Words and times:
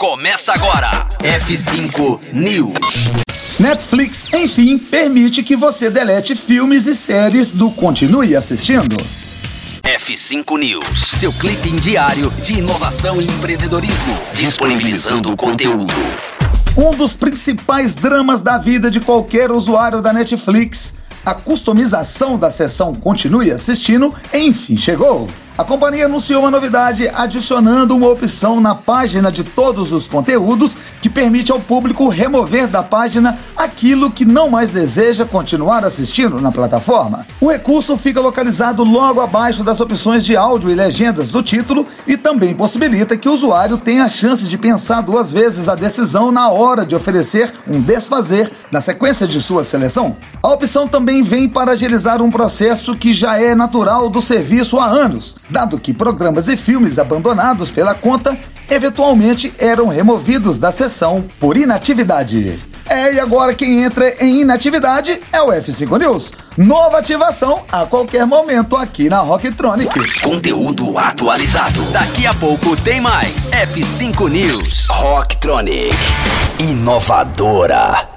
Começa 0.00 0.54
agora. 0.54 1.06
F5 1.18 2.32
News. 2.32 2.72
Netflix, 3.58 4.32
enfim, 4.32 4.78
permite 4.78 5.42
que 5.42 5.54
você 5.54 5.90
delete 5.90 6.34
filmes 6.34 6.86
e 6.86 6.94
séries 6.94 7.50
do 7.50 7.70
Continue 7.70 8.34
Assistindo. 8.34 8.96
F5 9.84 10.58
News, 10.58 10.98
seu 10.98 11.30
clipe 11.34 11.68
diário 11.80 12.30
de 12.42 12.60
inovação 12.60 13.20
e 13.20 13.26
empreendedorismo, 13.26 14.18
disponibilizando 14.32 15.30
o 15.30 15.36
conteúdo. 15.36 15.92
Um 16.74 16.92
dos 16.92 17.12
principais 17.12 17.94
dramas 17.94 18.40
da 18.40 18.56
vida 18.56 18.90
de 18.90 19.00
qualquer 19.00 19.52
usuário 19.52 20.00
da 20.00 20.14
Netflix, 20.14 20.94
a 21.26 21.34
customização 21.34 22.38
da 22.38 22.50
seção 22.50 22.94
Continue 22.94 23.52
Assistindo, 23.52 24.14
enfim 24.32 24.78
chegou. 24.78 25.28
A 25.60 25.64
companhia 25.64 26.06
anunciou 26.06 26.40
uma 26.40 26.50
novidade 26.50 27.06
adicionando 27.14 27.94
uma 27.94 28.08
opção 28.08 28.62
na 28.62 28.74
página 28.74 29.30
de 29.30 29.44
todos 29.44 29.92
os 29.92 30.06
conteúdos 30.06 30.74
que 31.02 31.10
permite 31.10 31.52
ao 31.52 31.60
público 31.60 32.08
remover 32.08 32.66
da 32.66 32.82
página 32.82 33.38
aquilo 33.54 34.10
que 34.10 34.24
não 34.24 34.48
mais 34.48 34.70
deseja 34.70 35.26
continuar 35.26 35.84
assistindo 35.84 36.40
na 36.40 36.50
plataforma. 36.50 37.26
O 37.38 37.50
recurso 37.50 37.94
fica 37.98 38.22
localizado 38.22 38.82
logo 38.82 39.20
abaixo 39.20 39.62
das 39.62 39.80
opções 39.80 40.24
de 40.24 40.34
áudio 40.34 40.70
e 40.70 40.74
legendas 40.74 41.28
do 41.28 41.42
título 41.42 41.86
e 42.06 42.16
também 42.16 42.54
possibilita 42.54 43.14
que 43.14 43.28
o 43.28 43.34
usuário 43.34 43.76
tenha 43.76 44.04
a 44.04 44.08
chance 44.08 44.48
de 44.48 44.56
pensar 44.56 45.02
duas 45.02 45.30
vezes 45.30 45.68
a 45.68 45.74
decisão 45.74 46.32
na 46.32 46.48
hora 46.48 46.86
de 46.86 46.96
oferecer 46.96 47.52
um 47.68 47.82
desfazer 47.82 48.50
na 48.72 48.80
sequência 48.80 49.28
de 49.28 49.38
sua 49.38 49.62
seleção. 49.62 50.16
A 50.42 50.48
opção 50.48 50.88
também 50.88 51.22
vem 51.22 51.46
para 51.46 51.72
agilizar 51.72 52.22
um 52.22 52.30
processo 52.30 52.96
que 52.96 53.12
já 53.12 53.38
é 53.38 53.54
natural 53.54 54.08
do 54.08 54.22
serviço 54.22 54.78
há 54.78 54.86
anos 54.86 55.36
dado 55.50 55.78
que 55.78 55.92
programas 55.92 56.48
e 56.48 56.56
filmes 56.56 56.98
abandonados 56.98 57.70
pela 57.70 57.94
conta 57.94 58.38
eventualmente 58.70 59.52
eram 59.58 59.88
removidos 59.88 60.58
da 60.58 60.70
sessão 60.70 61.24
por 61.38 61.56
inatividade. 61.56 62.60
É, 62.88 63.14
e 63.14 63.20
agora 63.20 63.54
quem 63.54 63.84
entra 63.84 64.12
em 64.20 64.40
inatividade 64.40 65.20
é 65.32 65.40
o 65.40 65.48
F5 65.48 65.96
News. 65.96 66.32
Nova 66.58 66.98
ativação 66.98 67.62
a 67.70 67.86
qualquer 67.86 68.26
momento 68.26 68.76
aqui 68.76 69.08
na 69.08 69.20
Rocktronic. 69.20 70.20
Conteúdo 70.20 70.98
atualizado. 70.98 71.80
Daqui 71.92 72.26
a 72.26 72.34
pouco 72.34 72.76
tem 72.82 73.00
mais. 73.00 73.52
F5 73.52 74.28
News. 74.28 74.88
Rocktronic. 74.88 75.94
Inovadora. 76.58 78.09